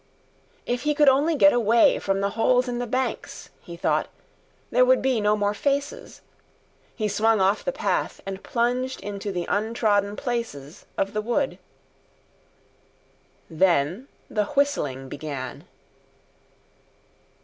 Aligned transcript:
If 0.65 0.81
he 0.81 0.95
could 0.95 1.09
only 1.09 1.35
get 1.35 1.53
away 1.53 1.99
from 1.99 2.21
the 2.21 2.31
holes 2.31 2.67
in 2.67 2.79
the 2.79 2.87
banks, 2.87 3.51
he 3.59 3.77
thought, 3.77 4.07
there 4.71 4.83
would 4.83 4.99
be 4.99 5.21
no 5.21 5.37
more 5.37 5.53
faces. 5.53 6.21
He 6.95 7.07
swung 7.07 7.39
off 7.39 7.63
the 7.63 7.71
path 7.71 8.19
and 8.25 8.41
plunged 8.41 8.99
into 9.01 9.31
the 9.31 9.45
untrodden 9.47 10.15
places 10.15 10.87
of 10.97 11.13
the 11.13 11.21
wood. 11.21 11.59
Then 13.47 14.07
the 14.27 14.45
whistling 14.45 15.07
began. 15.07 15.65